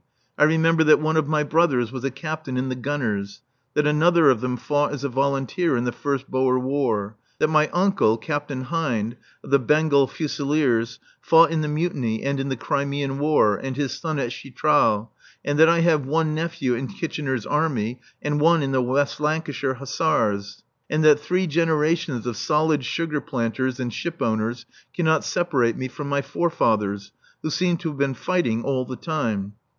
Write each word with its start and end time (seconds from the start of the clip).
I 0.35 0.45
remember 0.45 0.83
that 0.85 0.99
one 0.99 1.15
of 1.15 1.27
my 1.27 1.43
brothers 1.43 1.91
was 1.91 2.03
a 2.03 2.09
Captain 2.09 2.57
in 2.57 2.69
the 2.69 2.75
Gunners, 2.75 3.43
that 3.75 3.85
another 3.85 4.31
of 4.31 4.41
them 4.41 4.57
fought 4.57 4.93
as 4.93 5.03
a 5.03 5.09
volunteer 5.09 5.77
in 5.77 5.83
the 5.83 5.91
first 5.91 6.27
Boer 6.27 6.57
War; 6.57 7.17
that 7.37 7.49
my 7.51 7.67
uncle, 7.67 8.17
Captain 8.17 8.61
Hind, 8.63 9.15
of 9.43 9.51
the 9.51 9.59
Bengal 9.59 10.07
Fusiliers, 10.07 10.97
fought 11.21 11.51
in 11.51 11.61
the 11.61 11.67
Mutiny 11.67 12.23
and 12.23 12.39
in 12.39 12.49
the 12.49 12.55
Crimean 12.55 13.19
War, 13.19 13.57
and 13.57 13.75
his 13.77 13.93
son 13.93 14.17
at 14.17 14.31
Chitral, 14.31 15.11
and 15.45 15.59
that 15.59 15.69
I 15.69 15.81
have 15.81 16.07
one 16.07 16.33
nephew 16.33 16.73
in 16.73 16.87
Kitchener's 16.87 17.45
Army 17.45 18.01
and 18.23 18.41
one 18.41 18.63
in 18.63 18.71
the 18.71 18.81
West 18.81 19.19
Lancashire 19.19 19.75
Hussars; 19.75 20.63
and 20.89 21.03
that 21.03 21.19
three 21.19 21.45
generations 21.45 22.25
of 22.25 22.37
solid 22.37 22.83
sugar 22.83 23.21
planters 23.21 23.79
and 23.79 23.93
ship 23.93 24.19
owners 24.19 24.65
cannot 24.95 25.23
separate 25.23 25.77
me 25.77 25.87
from 25.87 26.09
my 26.09 26.23
forefathers, 26.23 27.11
who 27.43 27.51
seem 27.51 27.77
to 27.77 27.89
have 27.89 27.99
been 27.99 28.15
fighting 28.15 28.63
all 28.63 28.83
the 28.83 28.95
time. 28.95 29.53